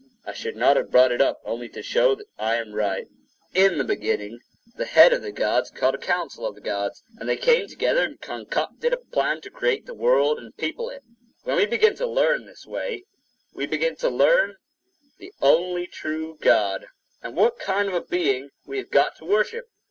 [0.25, 3.05] I should not have brought it up, only to show that I am right.
[3.05, 4.39] A Council of the Gods[edit] In the beginning,
[4.75, 8.03] the head of the gods called a council of the gods; and they came together
[8.05, 11.03] and concocted a plan to create the world and people it.
[11.43, 13.03] When we begin to learn this way,
[13.53, 14.55] we begin to learn
[15.19, 16.87] the only true God,
[17.21, 19.65] and what kind of a being we have got to worship.